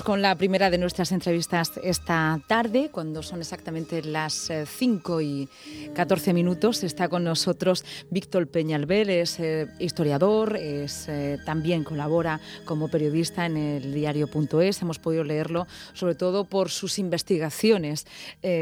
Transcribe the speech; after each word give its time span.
con 0.00 0.22
la 0.22 0.34
primera 0.36 0.70
de 0.70 0.78
nuestras 0.78 1.12
entrevistas 1.12 1.72
esta 1.82 2.40
tarde, 2.46 2.88
cuando 2.90 3.22
son 3.22 3.40
exactamente 3.40 4.02
las 4.02 4.50
5 4.64 5.20
eh, 5.20 5.24
y 5.24 5.48
14 5.94 6.32
minutos. 6.32 6.82
Está 6.82 7.10
con 7.10 7.24
nosotros 7.24 7.84
Víctor 8.08 8.48
Peñalver, 8.48 9.10
es 9.10 9.38
eh, 9.38 9.68
historiador, 9.78 10.56
es, 10.56 11.08
eh, 11.08 11.38
también 11.44 11.84
colabora 11.84 12.40
como 12.64 12.88
periodista 12.88 13.44
en 13.44 13.58
el 13.58 13.92
diario.es. 13.92 14.80
Hemos 14.80 14.98
podido 14.98 15.24
leerlo 15.24 15.66
sobre 15.92 16.14
todo 16.14 16.44
por 16.44 16.70
sus 16.70 16.98
investigaciones 16.98 18.06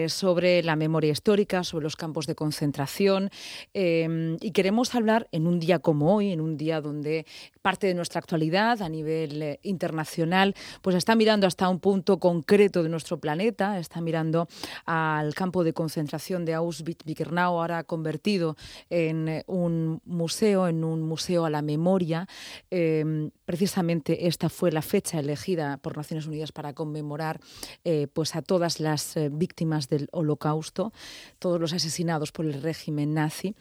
sobre 0.08 0.62
la 0.62 0.74
memoria 0.74 1.12
histórica, 1.12 1.62
sobre 1.64 1.84
los 1.84 1.96
campos 1.96 2.26
de 2.26 2.34
concentración. 2.34 3.30
y 3.72 4.50
queremos 4.52 4.94
hablar 4.94 5.28
en 5.32 5.46
un 5.46 5.60
día 5.60 5.78
como 5.78 6.16
hoy, 6.16 6.32
en 6.32 6.40
un 6.40 6.56
día 6.56 6.80
donde 6.80 7.26
parte 7.62 7.86
de 7.86 7.94
nuestra 7.94 8.18
actualidad 8.18 8.82
a 8.82 8.88
nivel 8.88 9.58
internacional, 9.62 10.54
pues 10.82 10.96
está 10.96 11.14
mirando 11.14 11.46
hasta 11.46 11.68
un 11.68 11.80
punto 11.80 12.18
concreto 12.18 12.82
de 12.82 12.88
nuestro 12.88 13.18
planeta, 13.18 13.78
está 13.78 14.00
mirando 14.00 14.48
al 14.86 15.34
campo 15.34 15.64
de 15.64 15.72
concentración 15.72 16.44
de 16.44 16.54
Auschwitz-Birkenau, 16.54 17.58
ahora 17.60 17.84
convertido 17.84 18.56
en 18.88 19.28
eh, 19.28 19.44
un 19.46 20.00
museo, 20.04 20.68
en 20.68 20.84
un 20.84 21.02
museo 21.02 21.44
a 21.44 21.50
la 21.50 21.62
memoria. 21.62 22.26
Em, 22.70 23.30
precisamente 23.44 24.26
esta 24.26 24.48
fue 24.48 24.72
la 24.72 24.82
fecha 24.82 25.18
elegida 25.18 25.76
por 25.78 25.96
Naciones 25.96 26.26
Unidas 26.26 26.52
para 26.52 26.72
conmemorar 26.72 27.40
eh, 27.84 28.06
pues 28.12 28.36
a 28.36 28.42
todas 28.42 28.80
las 28.80 29.16
eh, 29.16 29.28
víctimas 29.30 29.88
del 29.88 30.08
Holocausto, 30.12 30.92
todos 31.38 31.60
los 31.60 31.72
asesinados 31.72 32.32
por 32.32 32.46
el 32.46 32.62
régimen 32.62 33.14
nazi. 33.14 33.54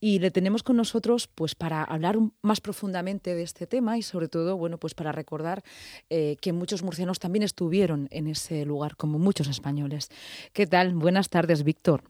Y 0.00 0.18
le 0.18 0.30
tenemos 0.30 0.62
con 0.62 0.76
nosotros 0.76 1.28
pues 1.28 1.54
para 1.54 1.84
hablar 1.84 2.16
más 2.42 2.60
profundamente 2.60 3.34
de 3.34 3.43
este 3.44 3.66
tema 3.66 3.98
y 3.98 4.02
sobre 4.02 4.28
todo 4.28 4.56
bueno 4.56 4.78
pues 4.78 4.94
para 4.94 5.12
recordar 5.12 5.62
que 6.08 6.52
muchos 6.52 6.82
murcianos 6.82 7.18
también 7.18 7.42
estuvieron 7.42 8.08
en 8.10 8.26
ese 8.26 8.64
lugar, 8.64 8.96
como 8.96 9.18
muchos 9.18 9.48
españoles. 9.48 10.10
¿Qué 10.52 10.66
tal? 10.66 10.94
Buenas 10.94 11.28
tardes, 11.28 11.64
Víctor. 11.64 12.02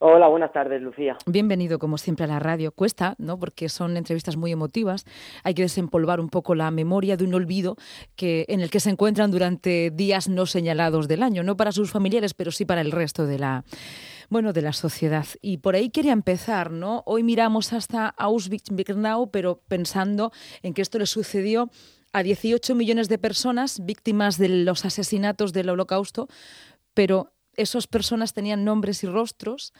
Hola, 0.00 0.28
buenas 0.28 0.52
tardes, 0.52 0.80
Lucía. 0.80 1.16
Bienvenido, 1.26 1.80
como 1.80 1.98
siempre, 1.98 2.24
a 2.24 2.28
la 2.28 2.38
radio. 2.38 2.70
Cuesta, 2.70 3.16
¿no? 3.18 3.36
Porque 3.36 3.68
son 3.68 3.96
entrevistas 3.96 4.36
muy 4.36 4.52
emotivas. 4.52 5.04
Hay 5.42 5.54
que 5.54 5.62
desempolvar 5.62 6.20
un 6.20 6.28
poco 6.28 6.54
la 6.54 6.70
memoria 6.70 7.16
de 7.16 7.24
un 7.24 7.34
olvido 7.34 7.74
que, 8.14 8.44
en 8.46 8.60
el 8.60 8.70
que 8.70 8.78
se 8.78 8.90
encuentran 8.90 9.32
durante 9.32 9.90
días 9.90 10.28
no 10.28 10.46
señalados 10.46 11.08
del 11.08 11.24
año, 11.24 11.42
no 11.42 11.56
para 11.56 11.72
sus 11.72 11.90
familiares, 11.90 12.32
pero 12.32 12.52
sí 12.52 12.64
para 12.64 12.80
el 12.80 12.92
resto 12.92 13.26
de 13.26 13.40
la, 13.40 13.64
bueno, 14.28 14.52
de 14.52 14.62
la 14.62 14.72
sociedad. 14.72 15.26
Y 15.40 15.58
por 15.58 15.74
ahí 15.74 15.90
quería 15.90 16.12
empezar, 16.12 16.70
¿no? 16.70 17.02
Hoy 17.06 17.22
miramos 17.22 17.72
hasta 17.72 18.14
Auschwitz-Birkenau, 18.18 19.30
pero 19.30 19.62
pensando 19.68 20.32
en 20.62 20.74
que 20.74 20.82
esto 20.82 20.98
le 20.98 21.06
sucedió 21.06 21.70
a 22.12 22.22
18 22.22 22.74
millones 22.74 23.08
de 23.08 23.18
personas 23.18 23.84
víctimas 23.84 24.38
de 24.38 24.48
los 24.48 24.84
asesinatos 24.84 25.52
del 25.52 25.70
holocausto, 25.70 26.28
pero 26.94 27.32
esas 27.54 27.86
personas 27.86 28.34
tenían 28.34 28.64
nombres 28.64 29.02
y 29.02 29.06
rostros 29.06 29.72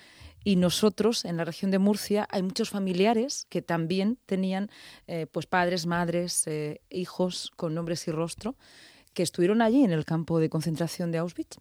y 0.45 0.57
nosotros 0.57 1.25
en 1.25 1.37
la 1.37 1.45
región 1.45 1.71
de 1.71 1.79
Murcia 1.79 2.27
hay 2.31 2.43
muchos 2.43 2.71
familiares 2.71 3.47
que 3.49 3.63
también 3.63 4.19
tenían 4.27 4.71
eh, 5.07 5.27
pues 5.31 5.47
padres, 5.47 5.87
madres, 5.87 6.47
eh, 6.47 6.81
hijos 6.91 7.53
con 7.57 7.75
nombres 7.75 8.07
y 8.09 8.13
rostro 8.13 8.57
que 9.15 9.23
estuvieron 9.23 9.63
allí 9.63 9.85
en 9.85 9.93
el 9.93 10.05
campo 10.05 10.39
de 10.39 10.49
concentración 10.49 11.11
de 11.11 11.19
Auschwitz. 11.19 11.59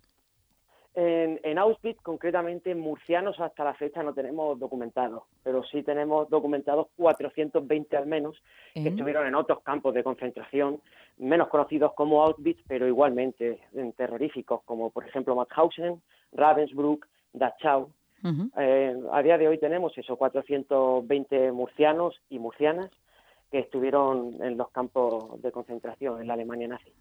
En, 1.00 1.60
Auschwitz, 1.60 2.02
concretamente, 2.02 2.74
murcianos 2.74 3.40
hasta 3.40 3.64
la 3.64 3.76
fecha 3.76 4.02
no 4.02 4.16
tenemos 4.16 4.58
documentados, 4.58 5.26
pero 5.44 5.64
sí 5.64 5.84
tenemos 5.84 6.28
documentados 6.28 6.88
420 6.98 7.96
al 7.96 8.08
menos 8.08 8.42
que 8.74 8.88
estuvieron 8.90 9.28
en 9.28 9.36
otros 9.36 9.62
campos 9.62 9.94
de 9.94 10.04
concentración, 10.04 10.82
menos 11.20 11.50
conocidos 11.50 11.94
como 11.94 12.24
Auschwitz, 12.24 12.64
pero 12.68 12.88
igualmente 12.88 13.60
terroríficos, 13.96 14.64
como 14.64 14.90
por 14.90 15.06
ejemplo 15.08 15.36
Mauthausen, 15.36 16.02
Ravensbrück, 16.32 17.08
Dachau. 17.32 17.92
Eh, 18.58 19.00
a 19.12 19.22
día 19.22 19.38
de 19.38 19.48
hoy 19.48 19.60
tenemos 19.60 19.96
esos 20.00 20.18
420 20.18 21.52
murcianos 21.52 22.20
y 22.32 22.40
murcianas 22.40 22.90
que 23.52 23.60
estuvieron 23.60 24.36
en 24.42 24.58
los 24.58 24.70
campos 24.72 25.42
de 25.42 25.52
concentración 25.52 26.22
en 26.22 26.28
la 26.28 26.34
Alemania 26.34 26.68
nazi. 26.68 26.92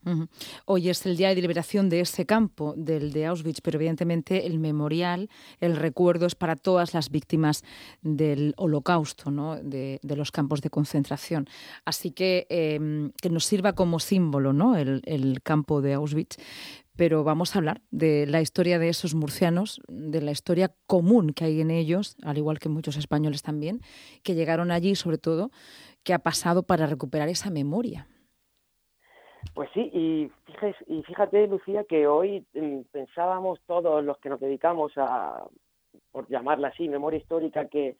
Hoy 0.64 0.88
es 0.88 1.04
el 1.06 1.16
día 1.16 1.30
de 1.30 1.40
liberación 1.40 1.88
de 1.88 2.00
ese 2.00 2.24
campo, 2.24 2.74
del 2.76 3.12
de 3.12 3.26
Auschwitz, 3.26 3.60
pero 3.60 3.78
evidentemente 3.78 4.46
el 4.46 4.58
memorial, 4.58 5.28
el 5.60 5.76
recuerdo 5.76 6.26
es 6.26 6.34
para 6.34 6.54
todas 6.54 6.94
las 6.94 7.10
víctimas 7.10 7.64
del 8.02 8.54
holocausto, 8.56 9.30
¿no? 9.30 9.56
de, 9.56 9.98
los 10.02 10.30
campos 10.30 10.60
de 10.60 10.70
concentración. 10.70 11.46
Así 11.84 12.12
que 12.12 12.46
em, 12.48 13.10
que 13.20 13.28
nos 13.28 13.44
sirva 13.44 13.74
como 13.74 13.98
símbolo 13.98 14.52
¿no? 14.52 14.76
el, 14.76 15.02
el 15.04 15.42
campo 15.42 15.82
de 15.82 15.94
Auschwitz, 15.94 16.36
pero 16.96 17.24
vamos 17.24 17.54
a 17.54 17.58
hablar 17.58 17.82
de 17.90 18.26
la 18.26 18.40
historia 18.40 18.78
de 18.78 18.88
esos 18.88 19.14
murcianos, 19.14 19.80
de 19.88 20.22
la 20.22 20.30
historia 20.30 20.74
común 20.86 21.32
que 21.32 21.44
hay 21.44 21.60
en 21.60 21.70
ellos, 21.70 22.16
al 22.22 22.38
igual 22.38 22.58
que 22.58 22.70
muchos 22.70 22.96
españoles 22.96 23.42
también, 23.42 23.82
que 24.22 24.34
llegaron 24.34 24.70
allí 24.70 24.96
sobre 24.96 25.18
todo 25.18 25.50
qué 26.06 26.14
ha 26.14 26.20
pasado 26.20 26.62
para 26.62 26.86
recuperar 26.86 27.28
esa 27.28 27.50
memoria. 27.50 28.06
Pues 29.54 29.68
sí, 29.74 29.90
y 29.92 30.30
fíjate, 30.44 30.76
y 30.86 31.02
fíjate, 31.02 31.46
Lucía, 31.48 31.84
que 31.84 32.06
hoy 32.06 32.46
mm, 32.54 32.82
pensábamos 32.92 33.60
todos 33.66 34.04
los 34.04 34.16
que 34.18 34.28
nos 34.28 34.40
dedicamos 34.40 34.92
a, 34.96 35.44
por 36.12 36.28
llamarla 36.28 36.68
así, 36.68 36.88
memoria 36.88 37.18
histórica, 37.18 37.66
que 37.66 37.96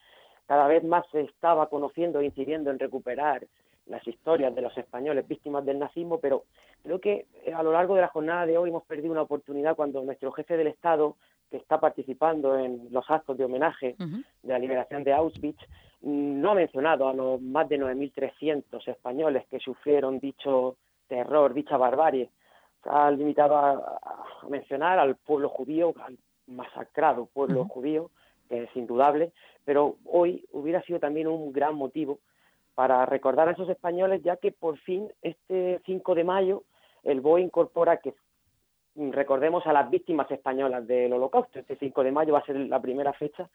cada 0.46 0.68
vez 0.68 0.84
más 0.84 1.04
se 1.10 1.22
estaba 1.22 1.68
conociendo 1.68 2.20
e 2.20 2.26
incidiendo 2.26 2.70
en 2.70 2.78
recuperar 2.78 3.46
las 3.86 4.06
historias 4.06 4.54
de 4.54 4.62
los 4.62 4.76
españoles 4.78 5.26
víctimas 5.26 5.64
del 5.64 5.78
nazismo, 5.78 6.18
pero 6.20 6.44
creo 6.82 7.00
que 7.00 7.26
eh, 7.44 7.52
a 7.52 7.62
lo 7.62 7.72
largo 7.72 7.96
de 7.96 8.02
la 8.02 8.08
jornada 8.08 8.46
de 8.46 8.56
hoy 8.56 8.70
hemos 8.70 8.84
perdido 8.84 9.12
una 9.12 9.22
oportunidad 9.22 9.76
cuando 9.76 10.02
nuestro 10.02 10.30
jefe 10.32 10.56
del 10.56 10.68
Estado, 10.68 11.16
que 11.50 11.56
está 11.56 11.80
participando 11.80 12.58
en 12.58 12.88
los 12.90 13.08
actos 13.08 13.36
de 13.36 13.44
homenaje 13.44 13.94
de 13.98 14.52
la 14.52 14.58
liberación 14.58 15.04
de 15.04 15.12
Auschwitz, 15.12 15.62
no 16.02 16.50
ha 16.50 16.54
mencionado 16.54 17.08
a 17.08 17.14
los 17.14 17.40
más 17.40 17.68
de 17.68 17.78
9.300 17.78 18.86
españoles 18.88 19.44
que 19.50 19.58
sufrieron 19.58 20.18
dicho 20.18 20.76
terror, 21.08 21.54
dicha 21.54 21.76
barbarie. 21.76 22.30
Se 22.82 22.88
ha 22.88 23.10
limitado 23.10 23.56
a, 23.56 24.24
mencionar 24.48 24.98
al 24.98 25.16
pueblo 25.16 25.48
judío, 25.48 25.94
al 26.04 26.18
masacrado 26.46 27.26
pueblo 27.26 27.64
judío, 27.64 28.10
que 28.48 28.64
es 28.64 28.76
indudable, 28.76 29.32
pero 29.64 29.96
hoy 30.04 30.44
hubiera 30.52 30.82
sido 30.82 31.00
también 31.00 31.26
un 31.26 31.52
gran 31.52 31.74
motivo 31.74 32.20
para 32.74 33.06
recordar 33.06 33.48
a 33.48 33.52
esos 33.52 33.68
españoles, 33.68 34.22
ya 34.22 34.36
que 34.36 34.52
por 34.52 34.78
fin 34.78 35.08
este 35.22 35.80
5 35.86 36.14
de 36.14 36.24
mayo 36.24 36.62
el 37.02 37.20
BOE 37.20 37.40
incorpora 37.40 37.96
que 37.96 38.14
recordemos 38.96 39.66
a 39.66 39.72
las 39.72 39.90
víctimas 39.90 40.30
españolas 40.30 40.86
del 40.86 41.12
holocausto. 41.12 41.58
Este 41.58 41.76
5 41.76 42.04
de 42.04 42.12
mayo 42.12 42.32
va 42.34 42.40
a 42.40 42.46
ser 42.46 42.56
la 42.56 42.80
primera 42.80 43.12
fecha 43.12 43.48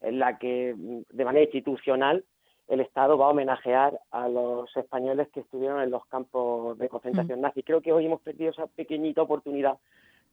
en 0.00 0.18
la 0.18 0.38
que 0.38 0.74
de 0.76 1.24
manera 1.24 1.44
institucional 1.44 2.24
el 2.68 2.80
Estado 2.80 3.16
va 3.16 3.26
a 3.26 3.30
homenajear 3.30 3.98
a 4.10 4.28
los 4.28 4.76
españoles 4.76 5.28
que 5.32 5.40
estuvieron 5.40 5.80
en 5.82 5.90
los 5.90 6.04
campos 6.06 6.76
de 6.78 6.88
concentración 6.88 7.38
mm. 7.38 7.42
nazi. 7.42 7.62
Creo 7.62 7.80
que 7.80 7.92
hoy 7.92 8.06
hemos 8.06 8.20
perdido 8.20 8.50
esa 8.50 8.66
pequeñita 8.66 9.22
oportunidad 9.22 9.78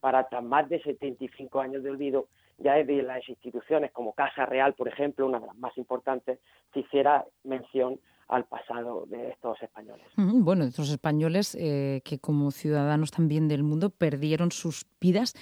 para, 0.00 0.28
tras 0.28 0.42
más 0.42 0.68
de 0.68 0.82
75 0.82 1.60
años 1.60 1.82
de 1.82 1.90
olvido, 1.90 2.26
ya 2.58 2.74
desde 2.74 3.02
las 3.02 3.26
instituciones 3.28 3.92
como 3.92 4.12
Casa 4.12 4.46
Real, 4.46 4.74
por 4.74 4.88
ejemplo, 4.88 5.26
una 5.26 5.40
de 5.40 5.46
las 5.46 5.56
más 5.56 5.76
importantes, 5.78 6.40
se 6.72 6.80
hiciera 6.80 7.24
mención 7.44 8.00
al 8.28 8.44
pasado 8.44 9.06
de 9.06 9.30
estos 9.30 9.62
españoles. 9.62 10.06
Bueno, 10.16 10.64
estos 10.64 10.90
españoles 10.90 11.56
eh, 11.60 12.00
que 12.04 12.18
como 12.18 12.50
ciudadanos 12.50 13.10
también 13.10 13.48
del 13.48 13.62
mundo 13.62 13.90
perdieron 13.90 14.50
sus 14.50 14.86
vidas 15.00 15.34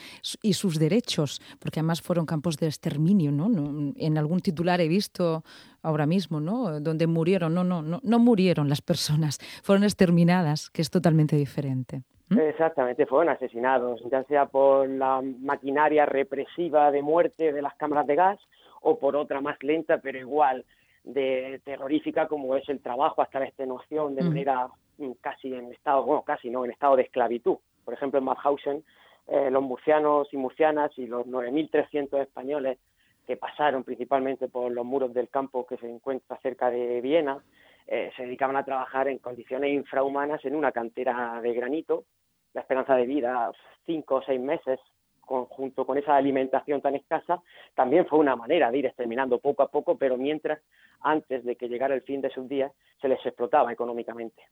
y 0.42 0.54
sus 0.54 0.78
derechos, 0.78 1.40
porque 1.60 1.80
además 1.80 2.02
fueron 2.02 2.26
campos 2.26 2.56
de 2.56 2.66
exterminio, 2.66 3.30
¿no? 3.30 3.92
En 3.96 4.18
algún 4.18 4.40
titular 4.40 4.80
he 4.80 4.88
visto 4.88 5.44
ahora 5.82 6.06
mismo, 6.06 6.40
¿no? 6.40 6.80
Donde 6.80 7.06
murieron, 7.06 7.54
no, 7.54 7.64
no, 7.64 7.82
no, 7.82 8.00
no 8.02 8.18
murieron 8.18 8.68
las 8.68 8.82
personas, 8.82 9.38
fueron 9.62 9.84
exterminadas, 9.84 10.70
que 10.70 10.82
es 10.82 10.90
totalmente 10.90 11.36
diferente. 11.36 12.02
Exactamente, 12.30 13.04
fueron 13.04 13.28
asesinados, 13.28 14.00
ya 14.10 14.24
sea 14.24 14.46
por 14.46 14.88
la 14.88 15.20
maquinaria 15.20 16.06
represiva 16.06 16.90
de 16.90 17.02
muerte 17.02 17.52
de 17.52 17.60
las 17.60 17.74
cámaras 17.74 18.06
de 18.06 18.14
gas 18.14 18.40
o 18.80 18.98
por 18.98 19.16
otra 19.16 19.40
más 19.40 19.62
lenta, 19.62 19.98
pero 19.98 20.18
igual 20.18 20.64
de 21.04 21.60
terrorífica 21.64 22.28
como 22.28 22.56
es 22.56 22.68
el 22.68 22.80
trabajo 22.80 23.22
hasta 23.22 23.40
la 23.40 23.46
extenuación 23.46 24.14
de 24.14 24.22
manera 24.22 24.68
mm, 24.98 25.12
casi 25.20 25.52
en 25.54 25.72
estado, 25.72 26.04
bueno, 26.04 26.22
casi 26.22 26.50
no, 26.50 26.64
en 26.64 26.70
estado 26.70 26.96
de 26.96 27.02
esclavitud. 27.02 27.56
Por 27.84 27.94
ejemplo, 27.94 28.18
en 28.18 28.24
Mauthausen, 28.24 28.84
eh, 29.26 29.50
los 29.50 29.62
murcianos 29.62 30.32
y 30.32 30.36
murcianas 30.36 30.96
y 30.96 31.06
los 31.06 31.26
9.300 31.26 32.22
españoles 32.22 32.78
que 33.26 33.36
pasaron 33.36 33.84
principalmente 33.84 34.48
por 34.48 34.70
los 34.72 34.84
muros 34.84 35.14
del 35.14 35.28
campo 35.28 35.66
que 35.66 35.76
se 35.76 35.88
encuentra 35.88 36.38
cerca 36.38 36.70
de 36.70 37.00
Viena, 37.00 37.42
eh, 37.86 38.10
se 38.16 38.24
dedicaban 38.24 38.56
a 38.56 38.64
trabajar 38.64 39.08
en 39.08 39.18
condiciones 39.18 39.72
infrahumanas 39.72 40.44
en 40.44 40.54
una 40.54 40.72
cantera 40.72 41.40
de 41.40 41.52
granito. 41.52 42.04
La 42.52 42.60
esperanza 42.60 42.96
de 42.96 43.06
vida, 43.06 43.50
cinco 43.86 44.16
o 44.16 44.22
seis 44.22 44.40
meses, 44.40 44.78
junto 45.22 45.86
con 45.86 45.98
esa 45.98 46.16
alimentación 46.16 46.80
tan 46.80 46.94
escasa, 46.94 47.42
también 47.74 48.06
fue 48.06 48.18
una 48.18 48.36
manera 48.36 48.70
de 48.70 48.78
ir 48.78 48.86
exterminando 48.86 49.38
poco 49.38 49.62
a 49.62 49.68
poco, 49.68 49.96
pero 49.96 50.16
mientras, 50.16 50.60
antes 51.00 51.44
de 51.44 51.56
que 51.56 51.68
llegara 51.68 51.94
el 51.94 52.02
fin 52.02 52.20
de 52.20 52.30
sus 52.30 52.48
días, 52.48 52.72
se 53.00 53.08
les 53.08 53.24
explotaba 53.24 53.72
económicamente. 53.72 54.42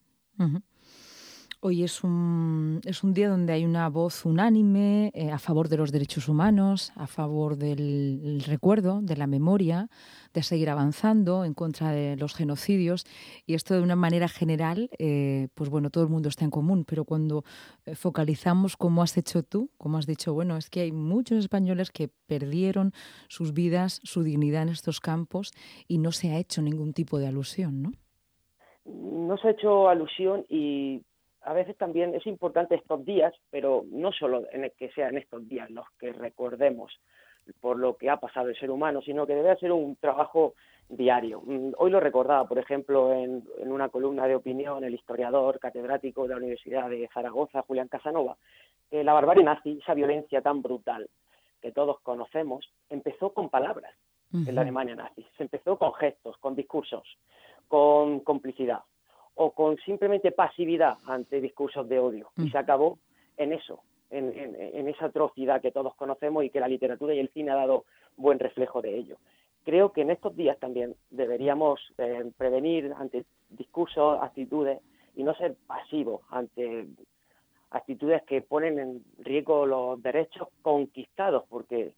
Hoy 1.63 1.83
es 1.85 2.03
un, 2.05 2.81
es 2.87 3.05
un 3.05 3.13
día 3.13 3.29
donde 3.29 3.53
hay 3.53 3.67
una 3.67 3.91
voz 3.91 4.25
unánime 4.25 5.11
eh, 5.13 5.31
a 5.31 5.39
favor 5.39 5.69
de 5.69 5.77
los 5.77 5.93
derechos 5.93 6.27
humanos, 6.27 6.91
a 6.97 7.07
favor 7.07 7.59
del 7.59 8.43
recuerdo, 8.47 9.03
de 9.03 9.15
la 9.15 9.27
memoria, 9.27 9.89
de 10.33 10.43
seguir 10.43 10.71
avanzando 10.71 11.45
en 11.45 11.53
contra 11.53 11.93
de 11.93 12.17
los 12.17 12.35
genocidios. 12.35 13.05
Y 13.45 13.53
esto 13.53 13.75
de 13.75 13.83
una 13.83 13.95
manera 13.95 14.27
general, 14.27 14.89
eh, 14.99 15.49
pues 15.53 15.69
bueno, 15.69 15.91
todo 15.91 16.03
el 16.03 16.09
mundo 16.09 16.31
está 16.31 16.47
en 16.47 16.51
común, 16.51 16.87
pero 16.87 17.05
cuando 17.05 17.45
eh, 17.85 17.95
focalizamos 17.95 18.79
como 18.79 19.03
has 19.03 19.19
hecho 19.19 19.43
tú, 19.43 19.71
como 19.77 19.99
has 19.99 20.07
dicho, 20.07 20.33
bueno, 20.33 20.57
es 20.57 20.71
que 20.71 20.81
hay 20.81 20.93
muchos 20.93 21.37
españoles 21.37 21.91
que 21.91 22.09
perdieron 22.27 22.93
sus 23.29 23.53
vidas, 23.53 24.01
su 24.03 24.23
dignidad 24.23 24.63
en 24.63 24.71
estos 24.71 24.99
campos 24.99 25.53
y 25.87 25.99
no 25.99 26.11
se 26.11 26.33
ha 26.33 26.39
hecho 26.39 26.63
ningún 26.63 26.95
tipo 26.95 27.19
de 27.19 27.27
alusión, 27.27 27.83
¿no? 27.83 27.93
No 28.87 29.37
se 29.37 29.49
ha 29.49 29.51
hecho 29.51 29.91
alusión 29.91 30.47
y 30.49 31.03
a 31.43 31.53
veces 31.53 31.77
también 31.77 32.15
es 32.15 32.27
importante 32.27 32.75
estos 32.75 33.05
días, 33.05 33.33
pero 33.51 33.85
no 33.91 34.13
solo 34.13 34.45
en 34.53 34.65
el 34.65 34.73
que 34.73 34.91
sean 34.93 35.17
estos 35.17 35.49
días 35.49 35.71
los 35.71 35.87
que 35.99 36.13
recordemos 36.13 36.93
por 37.61 37.79
lo 37.79 37.97
que 37.97 38.11
ha 38.11 38.19
pasado 38.19 38.49
el 38.49 38.59
ser 38.59 38.71
humano, 38.71 39.01
sino 39.03 39.27
que 39.27 39.35
debe 39.35 39.57
ser 39.57 39.73
un 39.73 39.97
trabajo 39.97 40.55
diario. 40.89 41.43
Mm, 41.45 41.73
hoy 41.79 41.91
lo 41.91 42.01
recordaba, 42.01 42.47
por 42.47 42.59
ejemplo, 42.59 43.13
en, 43.13 43.45
una 43.61 43.89
columna 43.89 44.27
de 44.27 44.35
opinión 44.35 44.85
el 44.85 44.95
historiador 44.95 45.59
catedrático 45.59 46.23
de 46.23 46.29
la 46.31 46.37
Universidad 46.37 46.89
de 46.91 47.09
Zaragoza, 47.13 47.63
Julián 47.63 47.89
Casanova, 47.89 48.37
que 48.91 49.03
la 49.03 49.13
barbarie 49.13 49.45
nazi, 49.45 49.79
esa 49.83 49.95
violencia 49.95 50.43
tan 50.43 50.63
brutal 50.63 51.09
que 51.63 51.73
todos 51.73 52.01
conocemos, 52.01 52.69
empezó 52.89 53.33
con 53.33 53.49
palabras 53.49 53.95
en 54.33 54.55
la 54.55 54.61
Alemania 54.61 54.95
nazi. 54.95 55.27
Se 55.37 55.43
empezó 55.43 55.77
con 55.77 55.93
gestos, 55.95 56.37
con 56.39 56.55
discursos, 56.55 57.05
con 57.69 58.21
complicidad 58.21 58.81
o 59.43 59.53
con 59.53 59.79
simplemente 59.79 60.33
pasividad 60.33 60.99
ante 61.07 61.41
discursos 61.41 61.89
de 61.89 61.99
odio. 61.99 62.31
Y 62.37 62.43
mm. 62.43 62.51
se 62.51 62.59
acabó 62.59 62.99
en 63.39 63.55
eso, 63.55 63.81
en, 64.11 64.87
esa 64.87 65.07
atrocidad 65.07 65.63
que 65.63 65.73
todos 65.73 65.95
conocemos 65.95 66.45
y 66.45 66.51
que 66.51 66.61
la 66.61 66.69
literatura 66.69 67.15
y 67.15 67.21
el 67.21 67.31
cine 67.31 67.51
ha 67.51 67.55
dado 67.55 67.87
buen 68.19 68.39
reflejo 68.39 68.83
de 68.83 68.99
ello. 68.99 69.17
Creo 69.65 69.93
que 69.93 70.03
en 70.03 70.11
estos 70.11 70.37
días 70.37 70.59
también 70.59 70.95
deberíamos 71.09 71.81
eh, 71.97 72.31
prevenir 72.37 72.93
ante 72.99 73.25
discursos, 73.49 74.19
actitudes 74.21 74.81
y 75.17 75.23
no 75.23 75.35
ser 75.37 75.57
pasivos 75.67 76.21
ante 76.29 76.89
actitudes 77.71 78.23
que 78.25 78.43
ponen 78.43 78.79
en 78.79 79.05
riesgo 79.21 79.65
los 79.65 80.03
derechos 80.03 80.49
conquistados, 80.61 81.45
porque 81.49 81.95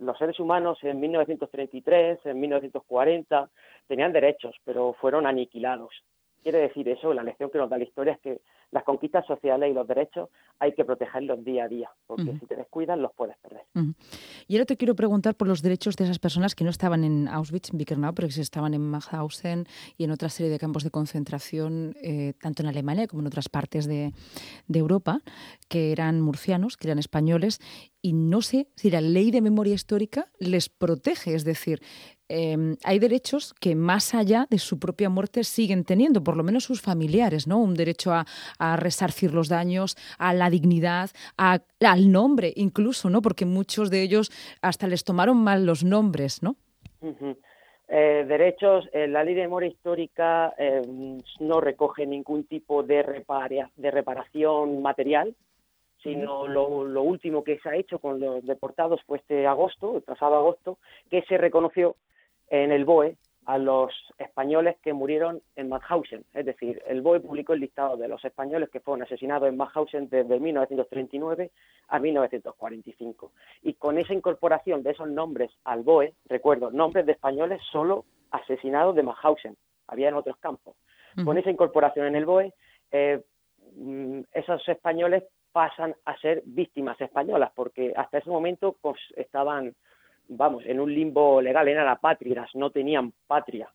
los 0.00 0.18
seres 0.18 0.40
humanos 0.40 0.78
en 0.82 0.98
1933, 0.98 2.26
en 2.26 2.40
1940, 2.40 3.48
tenían 3.86 4.12
derechos, 4.12 4.56
pero 4.64 4.94
fueron 4.94 5.28
aniquilados 5.28 5.92
quiere 6.42 6.58
decir 6.58 6.88
eso? 6.88 7.14
La 7.14 7.22
lección 7.22 7.50
que 7.50 7.58
nos 7.58 7.70
da 7.70 7.78
la 7.78 7.84
historia 7.84 8.14
es 8.14 8.20
que 8.20 8.40
las 8.70 8.84
conquistas 8.84 9.26
sociales 9.26 9.70
y 9.70 9.74
los 9.74 9.86
derechos 9.86 10.30
hay 10.58 10.72
que 10.72 10.84
protegerlos 10.84 11.44
día 11.44 11.64
a 11.64 11.68
día, 11.68 11.90
porque 12.06 12.36
si 12.38 12.46
te 12.46 12.56
descuidas 12.56 12.98
los 12.98 13.12
puedes 13.12 13.36
perder. 13.38 13.62
Y 14.48 14.56
ahora 14.56 14.64
te 14.64 14.76
quiero 14.76 14.94
preguntar 14.94 15.34
por 15.34 15.46
los 15.46 15.62
derechos 15.62 15.96
de 15.96 16.04
esas 16.04 16.18
personas 16.18 16.54
que 16.54 16.64
no 16.64 16.70
estaban 16.70 17.04
en 17.04 17.28
Auschwitz, 17.28 17.70
en 17.70 17.78
Birkenau, 17.78 18.14
pero 18.14 18.28
que 18.28 18.40
estaban 18.40 18.74
en 18.74 18.80
Mauthausen 18.80 19.66
y 19.96 20.04
en 20.04 20.10
otra 20.10 20.28
serie 20.28 20.50
de 20.50 20.58
campos 20.58 20.84
de 20.84 20.90
concentración, 20.90 21.94
eh, 22.02 22.32
tanto 22.40 22.62
en 22.62 22.68
Alemania 22.68 23.06
como 23.06 23.20
en 23.20 23.26
otras 23.26 23.48
partes 23.48 23.86
de, 23.86 24.12
de 24.68 24.78
Europa, 24.78 25.20
que 25.68 25.92
eran 25.92 26.20
murcianos, 26.20 26.76
que 26.76 26.88
eran 26.88 26.98
españoles, 26.98 27.60
y 28.02 28.12
no 28.12 28.42
sé 28.42 28.68
si 28.76 28.90
la 28.90 29.00
ley 29.00 29.30
de 29.30 29.40
memoria 29.40 29.74
histórica 29.74 30.30
les 30.38 30.68
protege, 30.68 31.34
es 31.34 31.44
decir, 31.44 31.80
Em, 32.34 32.78
hay 32.82 32.98
derechos 32.98 33.52
que 33.60 33.74
más 33.74 34.14
allá 34.14 34.46
de 34.48 34.58
su 34.58 34.78
propia 34.78 35.10
muerte 35.10 35.44
siguen 35.44 35.84
teniendo, 35.84 36.24
por 36.24 36.34
lo 36.34 36.42
menos 36.42 36.64
sus 36.64 36.80
familiares, 36.80 37.46
¿no? 37.46 37.58
Un 37.58 37.74
derecho 37.74 38.10
a, 38.10 38.24
resarcir 38.78 39.34
los 39.34 39.50
daños, 39.50 39.96
a 40.18 40.32
la 40.32 40.48
dignidad, 40.48 41.10
al 41.36 42.10
nombre 42.10 42.50
incluso, 42.56 43.10
¿no? 43.10 43.20
Porque 43.20 43.44
muchos 43.44 43.90
de 43.90 44.00
ellos 44.00 44.30
hasta 44.62 44.86
les 44.86 45.04
tomaron 45.04 45.44
mal 45.44 45.66
los 45.66 45.84
nombres, 45.84 46.42
¿no? 46.42 46.56
Eh, 47.88 48.24
derechos, 48.26 48.88
eh, 48.94 49.08
la 49.08 49.24
ley 49.24 49.34
de 49.34 49.42
memoria 49.42 49.68
histórica 49.68 50.54
eh, 50.56 50.80
no 51.40 51.60
recoge 51.60 52.06
ningún 52.06 52.44
tipo 52.44 52.82
de 52.82 53.02
reparación 53.02 54.80
material, 54.80 55.34
sino 56.02 56.46
lo, 56.46 56.84
lo, 56.84 57.02
último 57.02 57.44
que 57.44 57.58
se 57.60 57.68
ha 57.68 57.76
hecho 57.76 57.98
con 57.98 58.20
los 58.20 58.44
deportados 58.44 59.00
fue 59.06 59.18
este 59.18 59.46
agosto, 59.46 59.96
el 59.96 60.02
pasado 60.02 60.36
agosto, 60.36 60.78
que 61.10 61.22
se 61.22 61.38
reconoció 61.38 61.96
en 62.48 62.72
el 62.72 62.84
BOE 62.84 63.16
a 63.46 63.58
los 63.58 63.92
españoles 64.18 64.76
que 64.82 64.92
murieron 64.92 65.42
en 65.56 65.68
Mauthausen. 65.68 66.24
Es 66.32 66.46
decir, 66.46 66.80
el 66.86 67.02
BOE 67.02 67.20
publicó 67.20 67.54
el 67.54 67.60
listado 67.60 67.96
de 67.96 68.06
los 68.06 68.24
españoles 68.24 68.70
que 68.70 68.80
fueron 68.80 69.02
asesinados 69.02 69.48
en 69.48 69.56
Mauthausen 69.56 70.08
desde 70.08 70.38
1939 70.38 71.50
a 71.88 71.98
1945. 71.98 73.32
Y 73.62 73.74
con 73.74 73.98
esa 73.98 74.14
incorporación 74.14 74.82
de 74.82 74.90
esos 74.90 75.08
nombres 75.08 75.50
al 75.64 75.82
BOE, 75.82 76.14
recuerdo, 76.26 76.70
nombres 76.70 77.04
de 77.06 77.12
españoles 77.12 77.60
solo 77.70 78.04
asesinados 78.30 78.94
de 78.94 79.02
Mauthausen, 79.02 79.56
había 79.88 80.08
en 80.08 80.14
otros 80.14 80.36
campos. 80.38 80.76
Con 81.24 81.36
esa 81.36 81.50
incorporación 81.50 82.06
en 82.06 82.16
el 82.16 82.24
BOE, 82.24 82.54
eh, 82.90 83.20
mm, 83.76 84.20
esos 84.32 84.66
españoles 84.66 85.24
pasan 85.52 85.94
a 86.04 86.16
ser 86.18 86.42
víctimas 86.46 87.00
españolas, 87.00 87.52
porque 87.54 87.92
hasta 87.96 88.18
ese 88.18 88.30
momento 88.30 88.76
pues, 88.80 88.98
estaban 89.16 89.74
vamos, 90.28 90.64
en 90.66 90.80
un 90.80 90.92
limbo 90.92 91.40
legal, 91.40 91.68
eran 91.68 91.88
apátridas, 91.88 92.54
no 92.54 92.70
tenían 92.70 93.12
patria, 93.26 93.68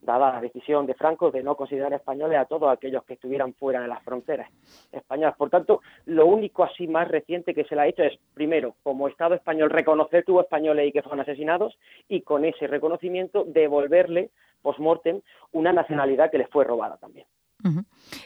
dada 0.00 0.34
la 0.34 0.40
decisión 0.40 0.86
de 0.86 0.94
Franco 0.94 1.30
de 1.30 1.42
no 1.42 1.56
considerar 1.56 1.92
españoles 1.92 2.38
a 2.38 2.44
todos 2.44 2.70
aquellos 2.70 3.04
que 3.04 3.14
estuvieran 3.14 3.54
fuera 3.54 3.80
de 3.80 3.88
las 3.88 4.02
fronteras 4.02 4.50
españolas. 4.92 5.36
Por 5.36 5.50
tanto, 5.50 5.80
lo 6.06 6.26
único 6.26 6.62
así 6.62 6.86
más 6.86 7.08
reciente 7.08 7.54
que 7.54 7.64
se 7.64 7.74
le 7.74 7.82
ha 7.82 7.86
hecho 7.86 8.02
es, 8.02 8.18
primero, 8.34 8.76
como 8.82 9.08
Estado 9.08 9.34
español, 9.34 9.70
reconocer 9.70 10.24
que 10.24 10.32
hubo 10.32 10.42
españoles 10.42 10.88
y 10.88 10.92
que 10.92 11.02
fueron 11.02 11.20
asesinados, 11.20 11.76
y 12.08 12.20
con 12.20 12.44
ese 12.44 12.66
reconocimiento 12.66 13.44
devolverle, 13.44 14.30
post-mortem, 14.62 15.20
una 15.52 15.72
nacionalidad 15.72 16.30
que 16.30 16.38
les 16.38 16.50
fue 16.50 16.64
robada 16.64 16.96
también. 16.98 17.26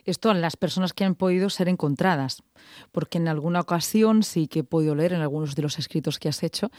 Esto 0.05 0.31
en 0.31 0.41
las 0.41 0.57
personas 0.57 0.93
que 0.93 1.05
han 1.05 1.15
podido 1.15 1.49
ser 1.49 1.69
encontradas, 1.69 2.43
porque 2.91 3.19
en 3.19 3.29
alguna 3.29 3.61
ocasión 3.61 4.23
sí 4.23 4.49
que 4.49 4.61
he 4.61 4.65
podido 4.65 4.95
leer 4.95 5.13
en 5.13 5.21
algunos 5.21 5.55
de 5.55 5.63
los 5.63 5.79
escritos 5.79 6.19
que 6.19 6.29
has 6.29 6.43
hecho 6.43 6.71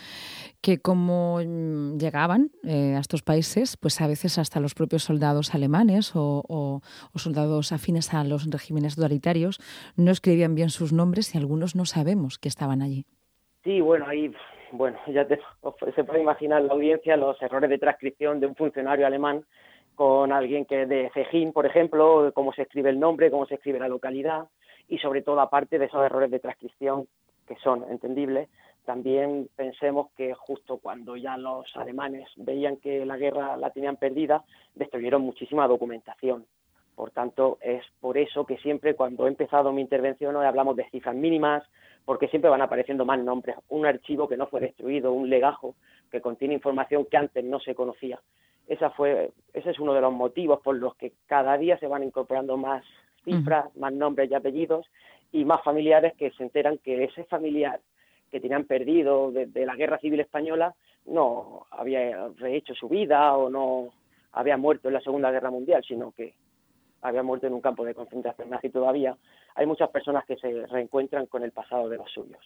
que 0.61 0.79
como 0.79 1.39
mm, 1.39 1.97
llegaban 1.97 2.51
eh, 2.63 2.95
a 2.95 2.99
estos 2.99 3.21
países, 3.21 3.77
pues 3.77 4.01
a 4.01 4.07
veces 4.07 4.37
hasta 4.37 4.59
los 4.59 4.75
propios 4.75 5.03
soldados 5.03 5.55
alemanes 5.55 6.11
o, 6.15 6.81
soldados 7.15 7.71
afines 7.71 8.13
a 8.13 8.23
los 8.23 8.49
regímenes 8.49 8.95
totalitarios 8.95 9.59
no 9.95 10.11
escribían 10.11 10.55
bien 10.55 10.69
sus 10.69 10.93
nombres 10.93 11.35
y 11.35 11.37
algunos 11.37 11.75
no 11.75 11.85
sabemos 11.85 12.39
que 12.39 12.47
estaban 12.47 12.81
allí. 12.81 13.05
Sí, 13.63 13.81
bueno, 13.81 14.05
ahí 14.07 14.31
bueno, 14.71 14.97
ya 15.07 15.27
se 15.95 16.03
puede 16.03 16.21
imaginar 16.21 16.61
la 16.61 16.73
audiencia 16.73 17.17
los 17.17 17.41
errores 17.41 17.69
de 17.69 17.77
transcripción 17.77 18.39
de 18.39 18.47
un 18.47 18.55
funcionario 18.55 19.05
alemán 19.05 19.43
con 19.99 20.31
alguien 20.31 20.63
que 20.63 20.85
de 20.85 21.11
Cejín, 21.13 21.51
por 21.51 21.65
ejemplo, 21.65 22.31
cómo 22.33 22.53
se 22.53 22.61
escribe 22.61 22.89
el 22.89 23.01
nombre, 23.01 23.29
cómo 23.29 23.45
se 23.45 23.55
escribe 23.55 23.79
la 23.79 23.89
localidad 23.89 24.47
y 24.87 24.97
sobre 24.99 25.21
todo 25.21 25.41
aparte 25.41 25.77
de 25.77 25.87
esos 25.87 26.05
errores 26.05 26.31
de 26.31 26.39
transcripción 26.39 27.05
que 27.45 27.57
son 27.57 27.83
entendibles, 27.91 28.47
también 28.85 29.49
pensemos 29.57 30.07
que 30.15 30.33
justo 30.33 30.77
cuando 30.77 31.17
ya 31.17 31.35
los 31.35 31.75
alemanes 31.75 32.29
veían 32.37 32.77
que 32.77 33.05
la 33.05 33.17
guerra 33.17 33.57
la 33.57 33.71
tenían 33.71 33.97
perdida, 33.97 34.45
destruyeron 34.73 35.21
muchísima 35.21 35.67
documentación. 35.67 36.45
Por 36.95 37.11
tanto, 37.11 37.57
es 37.59 37.83
por 37.99 38.17
eso 38.17 38.45
que 38.45 38.55
siempre 38.59 38.95
cuando 38.95 39.25
he 39.25 39.27
empezado 39.27 39.73
mi 39.73 39.81
intervención 39.81 40.33
hoy 40.33 40.45
hablamos 40.45 40.77
de 40.77 40.89
cifras 40.91 41.15
mínimas, 41.15 41.61
porque 42.05 42.29
siempre 42.29 42.49
van 42.49 42.61
apareciendo 42.61 43.03
más 43.03 43.19
nombres. 43.19 43.57
Un 43.67 43.85
archivo 43.85 44.29
que 44.29 44.37
no 44.37 44.47
fue 44.47 44.61
destruido, 44.61 45.11
un 45.11 45.29
legajo 45.29 45.75
que 46.09 46.21
contiene 46.21 46.53
información 46.53 47.05
que 47.11 47.17
antes 47.17 47.43
no 47.43 47.59
se 47.59 47.75
conocía. 47.75 48.21
Esa 48.69 48.91
fue, 48.91 49.31
ese 49.53 49.71
es 49.71 49.79
uno 49.79 49.93
de 49.93 50.01
los 50.01 50.13
motivos 50.13 50.61
por 50.61 50.75
los 50.75 50.95
que 50.95 51.11
cada 51.25 51.57
día 51.57 51.77
se 51.79 51.87
van 51.87 52.03
incorporando 52.03 52.55
más 52.55 52.85
cifras, 53.25 53.75
más 53.75 53.91
nombres 53.91 54.29
y 54.29 54.35
apellidos 54.35 54.85
y 55.31 55.43
más 55.43 55.63
familiares 55.63 56.13
que 56.17 56.31
se 56.31 56.43
enteran 56.43 56.77
que 56.77 57.03
ese 57.03 57.23
familiar 57.25 57.81
que 58.31 58.39
tenían 58.39 58.65
perdido 58.65 59.31
desde 59.31 59.65
la 59.65 59.75
Guerra 59.75 59.97
Civil 59.97 60.19
Española 60.19 60.75
no 61.07 61.65
había 61.71 62.27
rehecho 62.37 62.75
su 62.75 62.87
vida 62.87 63.35
o 63.35 63.49
no 63.49 63.89
había 64.33 64.55
muerto 64.55 64.87
en 64.87 64.93
la 64.93 65.01
Segunda 65.01 65.31
Guerra 65.31 65.49
Mundial, 65.49 65.83
sino 65.87 66.11
que 66.11 66.35
había 67.01 67.23
muerto 67.23 67.47
en 67.47 67.53
un 67.53 67.61
campo 67.61 67.83
de 67.83 67.95
concentración 67.95 68.51
nazi 68.51 68.69
todavía. 68.69 69.17
Hay 69.55 69.65
muchas 69.65 69.89
personas 69.89 70.25
que 70.25 70.35
se 70.37 70.67
reencuentran 70.67 71.25
con 71.25 71.43
el 71.43 71.51
pasado 71.51 71.89
de 71.89 71.97
los 71.97 72.11
suyos. 72.11 72.39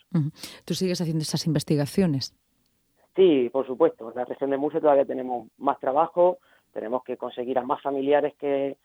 ¿Tú 0.64 0.74
sigues 0.74 1.02
haciendo 1.02 1.24
esas 1.24 1.46
investigaciones? 1.48 2.34
Sí, 3.16 3.50
por 3.52 3.68
supuesto. 3.68 4.10
En 4.10 4.16
la 4.16 4.26
región 4.26 4.50
de 4.50 4.58
Murcia 4.58 4.82
todavía 4.82 5.06
tenemos 5.06 5.48
más 5.58 5.80
trabajo, 5.80 6.40
tenemos 6.72 7.04
que 7.04 7.18
conseguir 7.18 7.60
a 7.60 7.64
más 7.64 7.82
familiares 7.82 8.34
que 8.40 8.78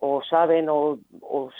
o 0.00 0.22
saben 0.22 0.66
o, 0.68 0.98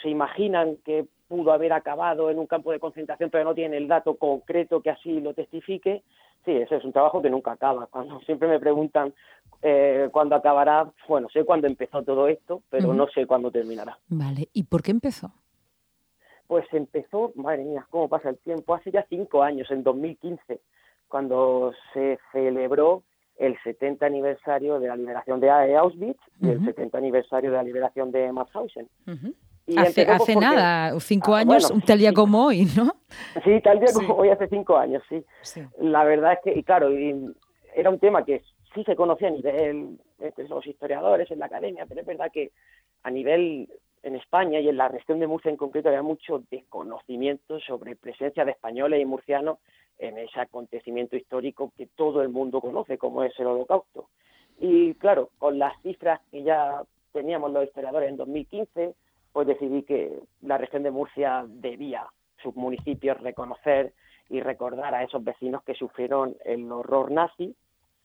se 0.02 0.10
imaginan 0.10 0.76
que 0.84 1.06
pudo 1.28 1.52
haber 1.52 1.72
acabado 1.72 2.30
en 2.30 2.38
un 2.38 2.46
campo 2.46 2.70
de 2.70 2.78
concentración, 2.78 3.30
pero 3.30 3.44
no 3.44 3.54
tienen 3.54 3.82
el 3.82 3.88
dato 3.88 4.16
concreto 4.16 4.80
que 4.80 4.90
así 4.90 5.20
lo 5.20 5.34
testifique. 5.34 6.02
Sí, 6.44 6.52
ese 6.52 6.76
es 6.76 6.84
un 6.84 6.92
trabajo 6.92 7.22
que 7.22 7.30
nunca 7.30 7.52
acaba. 7.52 7.86
Cuando 7.86 8.20
siempre 8.26 8.48
me 8.48 8.60
preguntan 8.60 9.14
eh, 9.62 10.08
cuándo 10.12 10.36
acabará, 10.36 10.90
bueno, 11.08 11.28
sé 11.30 11.44
cuándo 11.44 11.66
empezó 11.66 12.02
todo 12.02 12.28
esto, 12.28 12.62
pero 12.68 12.92
no 12.92 13.08
sé 13.08 13.26
cuándo 13.26 13.50
terminará. 13.50 13.98
Vale, 14.08 14.48
¿y 14.52 14.64
por 14.64 14.82
qué 14.82 14.90
empezó? 14.90 15.32
Pues 16.46 16.66
empezó, 16.72 17.32
madre 17.34 17.64
mía, 17.64 17.86
cómo 17.90 18.08
pasa 18.08 18.28
el 18.28 18.38
tiempo, 18.38 18.74
hace 18.74 18.92
ya 18.92 19.04
cinco 19.08 19.42
años, 19.42 19.68
en 19.70 19.82
2015, 19.82 20.60
cuando 21.08 21.72
se 21.92 22.18
celebró 22.32 23.02
el 23.36 23.56
70 23.62 24.06
aniversario 24.06 24.80
de 24.80 24.88
la 24.88 24.96
liberación 24.96 25.40
de 25.40 25.50
Auschwitz 25.76 26.20
y 26.40 26.48
el 26.48 26.64
70 26.64 26.96
aniversario 26.98 27.50
de 27.50 27.56
la 27.56 27.62
liberación 27.62 28.10
de 28.10 28.32
Mauthausen. 28.32 28.88
hace, 29.76 30.02
hace 30.02 30.36
nada, 30.36 30.98
cinco 31.00 31.34
ah, 31.34 31.40
años, 31.40 31.72
tal 31.86 31.98
día 31.98 32.12
como 32.12 32.46
hoy, 32.46 32.66
¿no? 32.76 32.94
Sí, 33.44 33.60
tal 33.62 33.78
día 33.78 33.92
como 33.92 34.14
hoy, 34.14 34.30
hace 34.30 34.48
cinco 34.48 34.76
años, 34.76 35.02
sí. 35.08 35.22
La 35.78 36.04
verdad 36.04 36.34
es 36.34 36.38
que, 36.44 36.58
y 36.58 36.62
claro, 36.62 36.88
era 37.74 37.90
un 37.90 37.98
tema 37.98 38.24
que 38.24 38.42
sí 38.74 38.84
se 38.84 38.96
conocía 38.96 39.28
a 39.28 39.32
nivel 39.32 39.98
entre 40.18 40.48
los 40.48 40.66
historiadores, 40.66 41.30
en 41.30 41.38
la 41.38 41.46
academia, 41.46 41.84
pero 41.86 42.00
es 42.00 42.06
verdad 42.06 42.30
que 42.32 42.52
a 43.02 43.10
nivel 43.10 43.68
en 44.02 44.16
España 44.16 44.60
y 44.60 44.68
en 44.68 44.76
la 44.76 44.88
región 44.88 45.18
de 45.18 45.26
Murcia 45.26 45.50
en 45.50 45.56
concreto 45.56 45.88
había 45.88 46.02
mucho 46.02 46.42
desconocimiento 46.50 47.58
sobre 47.60 47.96
presencia 47.96 48.44
de 48.44 48.52
españoles 48.52 49.02
y 49.02 49.04
murcianos 49.04 49.58
en 49.98 50.18
ese 50.18 50.40
acontecimiento 50.40 51.16
histórico 51.16 51.72
que 51.76 51.86
todo 51.86 52.22
el 52.22 52.28
mundo 52.28 52.60
conoce, 52.60 52.98
como 52.98 53.22
es 53.22 53.38
el 53.38 53.46
Holocausto. 53.46 54.08
Y 54.58 54.94
claro, 54.94 55.30
con 55.38 55.58
las 55.58 55.80
cifras 55.82 56.20
que 56.30 56.42
ya 56.42 56.82
teníamos 57.12 57.52
los 57.52 57.64
historiadores 57.64 58.10
en 58.10 58.16
2015, 58.16 58.94
pues 59.32 59.46
decidí 59.46 59.82
que 59.82 60.18
la 60.42 60.58
región 60.58 60.82
de 60.82 60.90
Murcia 60.90 61.44
debía, 61.46 62.06
sus 62.42 62.54
municipios, 62.56 63.20
reconocer 63.20 63.92
y 64.28 64.40
recordar 64.40 64.94
a 64.94 65.02
esos 65.02 65.22
vecinos 65.22 65.62
que 65.62 65.74
sufrieron 65.74 66.36
el 66.44 66.70
horror 66.70 67.10
nazi 67.10 67.54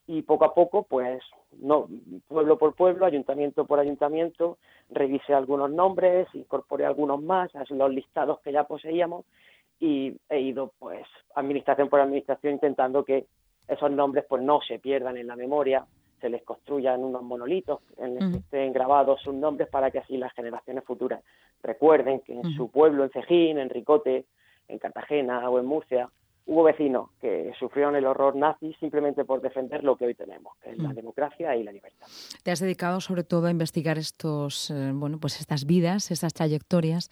y 0.07 0.23
poco 0.23 0.45
a 0.45 0.53
poco, 0.53 0.83
pues, 0.83 1.23
no, 1.61 1.87
pueblo 2.27 2.57
por 2.57 2.75
pueblo, 2.75 3.05
ayuntamiento 3.05 3.65
por 3.65 3.79
ayuntamiento, 3.79 4.57
revisé 4.89 5.33
algunos 5.33 5.71
nombres, 5.71 6.27
incorporé 6.33 6.85
algunos 6.85 7.21
más 7.21 7.55
a 7.55 7.63
los 7.69 7.91
listados 7.91 8.39
que 8.41 8.51
ya 8.51 8.65
poseíamos 8.65 9.25
y 9.81 10.15
he 10.29 10.39
ido 10.39 10.71
pues 10.79 11.05
administración 11.35 11.89
por 11.89 11.99
administración 11.99 12.53
intentando 12.53 13.03
que 13.03 13.25
esos 13.67 13.91
nombres 13.91 14.23
pues 14.29 14.41
no 14.41 14.61
se 14.61 14.79
pierdan 14.79 15.17
en 15.17 15.27
la 15.27 15.35
memoria, 15.35 15.85
se 16.21 16.29
les 16.29 16.43
construyan 16.43 17.03
unos 17.03 17.23
monolitos 17.23 17.79
en 17.97 18.15
los 18.15 18.31
que 18.31 18.37
estén 18.37 18.71
grabados 18.71 19.21
sus 19.21 19.33
nombres 19.33 19.67
para 19.67 19.91
que 19.91 19.99
así 19.99 20.17
las 20.17 20.31
generaciones 20.33 20.83
futuras 20.85 21.21
recuerden 21.63 22.21
que 22.21 22.33
en 22.33 22.53
su 22.53 22.69
pueblo, 22.69 23.03
en 23.03 23.11
Cejín, 23.11 23.57
en 23.57 23.69
Ricote, 23.69 24.25
en 24.67 24.79
Cartagena 24.79 25.49
o 25.49 25.59
en 25.59 25.65
Murcia, 25.65 26.09
hubo 26.45 26.63
vecinos 26.63 27.09
que 27.19 27.53
sufrieron 27.59 27.95
el 27.95 28.05
horror 28.05 28.35
nazi 28.35 28.73
simplemente 28.79 29.23
por 29.25 29.41
defender 29.41 29.83
lo 29.83 29.95
que 29.95 30.05
hoy 30.05 30.15
tenemos, 30.15 30.57
que 30.57 30.71
es 30.71 30.77
la 30.77 30.89
mm. 30.89 30.95
democracia 30.95 31.55
y 31.55 31.63
la 31.63 31.71
libertad. 31.71 32.07
Te 32.43 32.51
has 32.51 32.59
dedicado 32.59 32.99
sobre 32.99 33.23
todo 33.23 33.47
a 33.47 33.51
investigar 33.51 33.97
estos, 33.97 34.71
eh, 34.71 34.91
bueno, 34.93 35.19
pues 35.19 35.39
estas 35.39 35.65
vidas, 35.65 36.11
estas 36.11 36.33
trayectorias, 36.33 37.09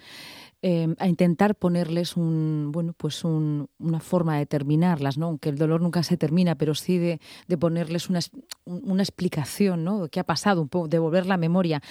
eh, 0.61 0.93
a 0.97 1.07
intentar 1.07 1.55
ponerles 1.55 2.17
un, 2.17 2.71
bueno, 2.71 2.93
pues 2.95 3.23
una 3.23 3.99
forma 3.99 4.37
de 4.37 4.45
terminarlas, 4.45 5.17
¿no? 5.17 5.27
Aunque 5.27 5.49
el 5.49 5.57
dolor 5.57 5.81
nunca 5.81 6.03
se 6.03 6.17
termina, 6.17 6.55
pero 6.55 6.75
sí 6.75 6.97
de, 6.97 7.19
de 7.47 7.57
ponerles 7.57 8.09
una, 8.09 8.19
una 8.65 9.03
explicación, 9.03 9.83
¿no? 9.83 10.07
¿Qué 10.09 10.19
ha 10.19 10.25
pasado? 10.25 10.61
Un 10.61 10.69
poco, 10.69 10.87
devolver 10.87 11.25
la 11.25 11.37
memoria 11.37 11.81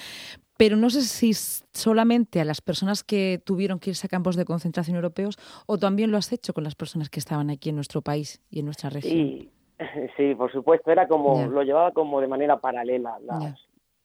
pero 0.58 0.76
no 0.76 0.90
sé 0.90 1.02
si 1.02 1.32
solamente 1.32 2.40
a 2.40 2.44
las 2.44 2.60
personas 2.60 3.04
que 3.04 3.40
tuvieron 3.42 3.78
que 3.78 3.90
irse 3.90 4.08
a 4.08 4.10
campos 4.10 4.34
de 4.34 4.44
concentración 4.44 4.96
europeos 4.96 5.38
o 5.66 5.78
también 5.78 6.10
lo 6.10 6.18
has 6.18 6.32
hecho 6.32 6.52
con 6.52 6.64
las 6.64 6.74
personas 6.74 7.08
que 7.08 7.20
estaban 7.20 7.48
aquí 7.48 7.70
en 7.70 7.76
nuestro 7.76 8.02
país 8.02 8.42
y 8.50 8.58
en 8.58 8.64
nuestra 8.64 8.90
región. 8.90 9.14
Sí, 9.14 9.50
sí 10.16 10.34
por 10.34 10.50
supuesto, 10.52 10.90
era 10.90 11.06
como 11.06 11.46
lo 11.46 11.62
llevaba 11.62 11.92
como 11.92 12.20
de 12.20 12.26
manera 12.26 12.58
paralela. 12.58 13.16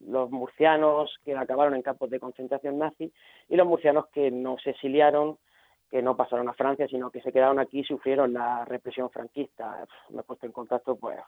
Los 0.07 0.29
murcianos 0.31 1.17
que 1.23 1.35
acabaron 1.35 1.75
en 1.75 1.81
campos 1.81 2.09
de 2.09 2.19
concentración 2.19 2.77
nazi 2.77 3.11
y 3.49 3.55
los 3.55 3.67
murcianos 3.67 4.07
que 4.07 4.31
no 4.31 4.57
se 4.57 4.71
exiliaron, 4.71 5.37
que 5.89 6.01
no 6.01 6.17
pasaron 6.17 6.49
a 6.49 6.53
Francia, 6.53 6.87
sino 6.87 7.11
que 7.11 7.21
se 7.21 7.31
quedaron 7.31 7.59
aquí 7.59 7.79
y 7.79 7.83
sufrieron 7.83 8.33
la 8.33 8.65
represión 8.65 9.09
franquista. 9.09 9.85
Me 10.09 10.21
he 10.21 10.23
puesto 10.23 10.45
en 10.45 10.51
contacto 10.51 10.95
pues 10.95 11.19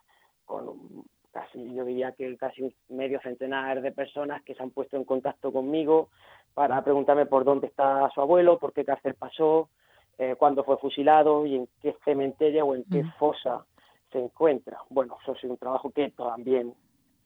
con 0.46 1.06
casi 1.32 1.74
yo 1.74 1.84
diría 1.84 2.14
que 2.14 2.38
casi 2.38 2.74
medio 2.88 3.20
centenar 3.22 3.82
de 3.82 3.92
personas 3.92 4.42
que 4.44 4.56
se 4.56 4.64
han 4.64 4.72
puesto 4.72 4.96
en 4.96 5.04
contacto 5.04 5.52
conmigo 5.52 6.10
para 6.54 6.82
preguntarme 6.82 7.26
por 7.26 7.44
dónde 7.44 7.68
está 7.68 8.10
su 8.14 8.22
abuelo, 8.22 8.58
por 8.58 8.72
qué 8.72 8.86
cárcel 8.86 9.16
pasó, 9.16 9.70
eh, 10.18 10.36
cuándo 10.38 10.64
fue 10.64 10.78
fusilado 10.78 11.46
y 11.46 11.56
en 11.56 11.68
qué 11.82 11.94
cementerio 12.06 12.66
o 12.66 12.76
en 12.76 12.86
qué 12.86 13.04
fosa 13.20 13.66
se 14.14 14.20
encuentra. 14.20 14.80
Bueno, 14.90 15.18
eso 15.22 15.34
es 15.34 15.44
un 15.44 15.58
trabajo 15.58 15.90
que 15.90 16.10
también 16.12 16.74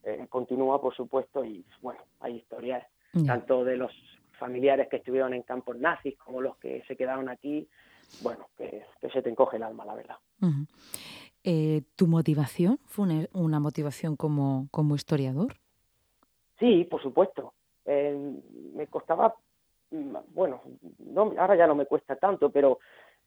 eh, 0.04 0.26
continúa, 0.30 0.82
por 0.82 0.96
supuesto, 0.96 1.44
y 1.44 1.66
bueno, 1.82 2.00
hay 2.20 2.38
historias 2.38 2.86
tanto 3.26 3.64
de 3.64 3.76
los 3.76 3.92
familiares 4.38 4.88
que 4.88 4.98
estuvieron 4.98 5.34
en 5.34 5.42
campos 5.42 5.78
nazis 5.78 6.18
como 6.18 6.42
los 6.42 6.56
que 6.58 6.84
se 6.88 6.96
quedaron 6.96 7.28
aquí, 7.28 7.68
bueno, 8.22 8.48
que, 8.58 8.86
se 9.12 9.22
te 9.22 9.30
encoge 9.30 9.58
el 9.58 9.64
alma, 9.64 9.86
la 9.86 9.96
verdad. 9.96 10.18
Eh, 11.44 11.82
¿Tu 11.96 12.08
motivación 12.08 12.80
fue 12.86 13.28
una, 13.34 13.60
motivación 13.60 14.16
como, 14.16 14.68
como, 14.72 14.96
historiador? 14.96 15.56
Sí, 16.60 16.86
por 16.86 17.02
supuesto. 17.02 17.54
Eh, 17.86 18.18
me 18.76 18.88
costaba, 18.88 19.36
mm, 19.92 20.16
bueno, 20.34 20.62
no, 21.00 21.34
ahora 21.38 21.56
ya 21.56 21.68
no 21.68 21.76
me 21.76 21.86
cuesta 21.86 22.16
tanto, 22.16 22.50
pero 22.50 22.80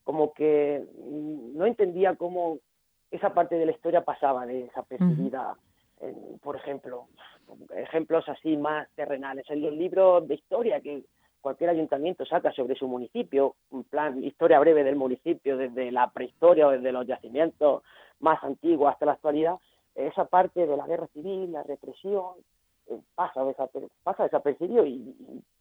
como 0.05 0.33
que 0.33 0.85
mm, 0.97 1.57
no 1.57 1.67
entendía 1.67 2.17
cómo 2.17 2.59
esa 3.11 3.35
parte 3.35 3.57
de 3.57 3.67
la 3.67 3.73
historia 3.73 4.05
pasaba 4.05 4.47
de 4.47 4.64
esa 4.64 4.83
percibida. 4.83 5.57
Por 6.42 6.56
ejemplo, 6.56 7.06
ejemplos 7.76 8.28
así 8.28 8.56
más 8.56 8.88
terrenales. 8.94 9.49
En 9.49 9.62
los 9.62 9.73
libros 9.73 10.26
de 10.26 10.35
historia 10.35 10.80
que 10.80 11.04
cualquier 11.40 11.71
ayuntamiento 11.71 12.25
saca 12.25 12.52
sobre 12.52 12.76
su 12.76 12.88
municipio, 12.88 13.56
un 13.71 13.85
plan, 13.85 14.23
historia 14.23 14.61
breve 14.61 14.85
del 14.85 14.97
municipio, 14.97 15.56
desde 15.56 15.90
la 15.90 16.11
prehistoria 16.11 16.68
o 16.68 16.71
desde 16.71 16.92
los 16.92 17.06
yacimientos 17.06 17.82
más 18.21 18.42
antiguos 18.44 18.92
hasta 18.92 19.06
la 19.06 19.12
actualidad, 19.12 19.56
esa 19.94 20.25
parte 20.25 20.66
de 20.66 20.76
la 20.76 20.87
guerra 20.87 21.09
civil, 21.09 21.52
la 21.52 21.62
represión, 21.64 22.37
eh, 22.88 22.99
pasa, 23.14 23.42
pasa 24.02 24.25
desapercibido 24.25 24.87
y, 24.87 25.14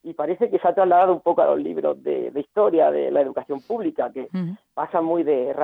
y, 0.04 0.14
parece 0.14 0.50
que 0.50 0.58
se 0.60 0.68
ha 0.68 0.74
trasladado 0.74 1.14
un 1.14 1.22
poco 1.22 1.42
a 1.42 1.48
los 1.48 1.60
libros 1.60 2.02
de, 2.02 2.32
historia 2.36 2.90
de 2.92 3.12
la 3.12 3.22
educación 3.22 3.62
pública, 3.62 4.12
que 4.12 4.28
pasa 4.74 5.02
muy 5.02 5.24
de, 5.24 5.56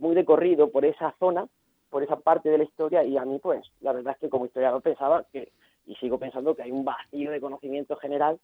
muy 0.00 0.14
de 0.14 0.24
corrido 0.24 0.70
por 0.70 0.84
esa 0.84 1.14
zona, 1.18 1.46
por 1.90 2.02
esa 2.02 2.16
parte 2.16 2.48
de 2.48 2.58
la 2.58 2.64
historia 2.64 3.04
y 3.04 3.16
a 3.18 3.24
mí 3.24 3.38
pues 3.42 3.66
la 3.80 3.92
verdad 3.92 4.14
es 4.14 4.20
que 4.20 4.30
como 4.30 4.46
historiador 4.46 4.80
pensaba 4.80 5.24
que 5.32 5.52
y 5.86 5.96
sigo 5.96 6.18
pensando 6.18 6.54
que 6.54 6.62
hay 6.62 6.70
un 6.70 6.84
vacío 6.84 7.30
de 7.30 7.40
conocimiento 7.40 7.96
general 7.96 8.38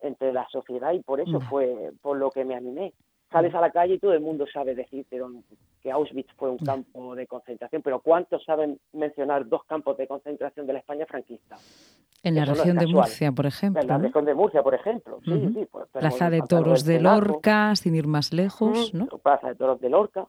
entre 0.00 0.32
la 0.32 0.46
sociedad 0.48 0.92
y 0.92 1.00
por 1.00 1.20
eso 1.20 1.40
fue 1.40 1.92
por 2.02 2.16
lo 2.16 2.30
que 2.30 2.44
me 2.44 2.54
animé. 2.54 2.92
Sales 3.30 3.54
a 3.54 3.60
la 3.60 3.70
calle 3.70 3.94
y 3.94 3.98
todo 3.98 4.12
el 4.12 4.20
mundo 4.20 4.44
sabe 4.52 4.74
decirte 4.74 5.20
que 5.82 5.90
Auschwitz 5.90 6.32
fue 6.36 6.50
un 6.50 6.58
campo 6.58 7.14
de 7.14 7.26
concentración, 7.26 7.80
pero 7.80 8.00
¿cuántos 8.00 8.44
saben 8.44 8.78
mencionar 8.92 9.48
dos 9.48 9.64
campos 9.64 9.96
de 9.96 10.08
concentración 10.08 10.66
de 10.66 10.72
la 10.72 10.80
España 10.80 11.06
franquista? 11.06 11.56
En 12.22 12.34
la 12.34 12.44
región 12.44 12.76
de 12.76 12.86
Murcia, 12.86 13.32
por 13.32 13.46
ejemplo. 13.46 13.80
En 13.80 13.88
la 13.88 13.96
región 13.96 14.24
de 14.26 14.34
Murcia, 14.34 14.62
por 14.62 14.74
ejemplo. 14.74 15.20
Sí, 15.24 15.52
sí, 15.54 15.66
pues, 15.70 15.86
Plaza 15.88 16.28
de 16.28 16.42
Toros 16.42 16.84
de 16.84 17.00
Lorca, 17.00 17.74
sin 17.76 17.94
ir 17.94 18.06
más 18.06 18.32
lejos, 18.32 18.92
¿no? 18.92 19.06
Plaza 19.06 19.48
de 19.48 19.54
Toros 19.54 19.80
de 19.80 19.88
Lorca, 19.88 20.26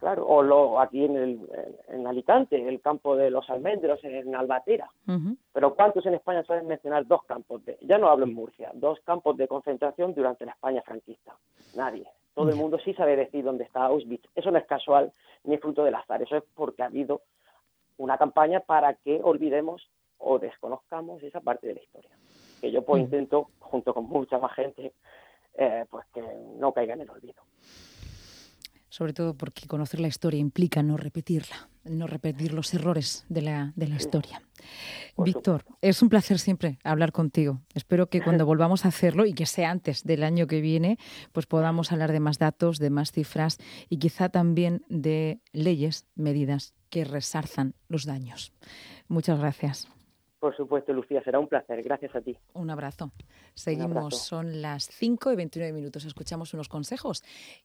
claro. 0.00 0.26
O 0.26 0.42
lo, 0.42 0.80
aquí 0.80 1.04
en, 1.04 1.16
el, 1.16 1.40
en 1.88 2.06
Alicante, 2.06 2.68
el 2.68 2.80
campo 2.80 3.16
de 3.16 3.30
los 3.30 3.48
almendros, 3.48 4.02
en 4.04 4.34
Albatera. 4.34 4.90
Pero 5.52 5.74
¿cuántos 5.74 6.04
en 6.06 6.14
España 6.14 6.44
saben 6.44 6.66
mencionar 6.66 7.06
dos 7.06 7.24
campos 7.24 7.64
de, 7.64 7.78
ya 7.82 7.96
no 7.96 8.08
hablo 8.08 8.26
en 8.26 8.34
Murcia, 8.34 8.70
dos 8.74 9.00
campos 9.00 9.36
de 9.36 9.48
concentración 9.48 10.14
durante 10.14 10.44
la 10.44 10.52
España 10.52 10.82
franquista? 10.82 11.34
Nadie. 11.74 12.06
Todo 12.34 12.50
el 12.50 12.56
mundo 12.56 12.78
sí 12.84 12.94
sabe 12.94 13.16
decir 13.16 13.44
dónde 13.44 13.64
está 13.64 13.84
Auschwitz. 13.84 14.28
Eso 14.34 14.50
no 14.50 14.58
es 14.58 14.66
casual 14.66 15.12
ni 15.44 15.56
fruto 15.58 15.84
del 15.84 15.94
azar. 15.94 16.22
Eso 16.22 16.36
es 16.36 16.44
porque 16.54 16.82
ha 16.82 16.86
habido 16.86 17.22
una 17.96 18.18
campaña 18.18 18.60
para 18.60 18.94
que 18.94 19.20
olvidemos 19.22 19.88
o 20.20 20.38
desconozcamos 20.38 21.22
esa 21.22 21.40
parte 21.40 21.66
de 21.66 21.74
la 21.74 21.82
historia. 21.82 22.10
Que 22.60 22.70
yo 22.70 22.84
pues 22.84 23.02
intento, 23.02 23.50
junto 23.58 23.94
con 23.94 24.04
mucha 24.04 24.38
más 24.38 24.54
gente, 24.54 24.92
eh, 25.54 25.84
pues 25.90 26.06
que 26.12 26.22
no 26.58 26.72
caiga 26.72 26.94
en 26.94 27.02
el 27.02 27.10
olvido. 27.10 27.42
Sobre 28.88 29.12
todo 29.12 29.34
porque 29.34 29.68
conocer 29.68 30.00
la 30.00 30.08
historia 30.08 30.40
implica 30.40 30.82
no 30.82 30.96
repetirla, 30.96 31.68
no 31.84 32.08
repetir 32.08 32.52
los 32.52 32.74
errores 32.74 33.24
de 33.28 33.42
la, 33.42 33.72
de 33.76 33.86
la 33.86 33.94
historia. 33.94 34.42
Víctor, 35.16 35.64
es 35.80 36.02
un 36.02 36.08
placer 36.08 36.40
siempre 36.40 36.78
hablar 36.82 37.12
contigo. 37.12 37.60
Espero 37.72 38.08
que 38.08 38.20
cuando 38.20 38.44
volvamos 38.46 38.84
a 38.84 38.88
hacerlo 38.88 39.26
y 39.26 39.32
que 39.32 39.46
sea 39.46 39.70
antes 39.70 40.02
del 40.02 40.24
año 40.24 40.48
que 40.48 40.60
viene, 40.60 40.98
pues 41.30 41.46
podamos 41.46 41.92
hablar 41.92 42.10
de 42.10 42.18
más 42.18 42.38
datos, 42.38 42.78
de 42.78 42.90
más 42.90 43.12
cifras 43.12 43.58
y 43.88 43.98
quizá 43.98 44.28
también 44.28 44.84
de 44.88 45.40
leyes, 45.52 46.08
medidas 46.16 46.74
que 46.90 47.04
resarzan 47.04 47.74
los 47.86 48.06
daños. 48.06 48.52
Muchas 49.06 49.38
gracias. 49.38 49.88
Por 50.40 50.56
supuesto, 50.56 50.94
Lucía, 50.94 51.22
será 51.22 51.38
un 51.38 51.48
placer. 51.48 51.82
Gracias 51.82 52.16
a 52.16 52.20
ti. 52.22 52.34
Un 52.54 52.70
abrazo. 52.70 53.12
Seguimos, 53.52 54.22
son 54.22 54.62
las 54.62 54.88
5 54.88 55.32
y 55.32 55.36
29 55.36 55.72
minutos. 55.74 56.06
Escuchamos 56.06 56.54
unos 56.54 56.70
consejos 56.70 57.22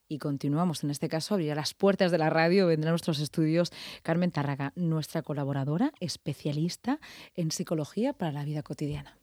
y 0.09 0.19
continuamos. 0.19 0.83
En 0.83 0.91
este 0.91 1.07
caso, 1.07 1.35
abrirá 1.35 1.55
las 1.55 1.73
puertas 1.73 2.11
de 2.11 2.17
la 2.17 2.29
radio, 2.29 2.67
vendrá 2.67 2.89
a 2.89 2.91
nuestros 2.91 3.21
estudios 3.21 3.71
Carmen 4.03 4.31
Tarraga, 4.31 4.73
nuestra 4.75 5.21
colaboradora, 5.21 5.93
especialista 6.01 6.99
en 7.35 7.51
psicología 7.51 8.11
para 8.11 8.33
la 8.33 8.43
vida 8.43 8.61
cotidiana. 8.61 9.17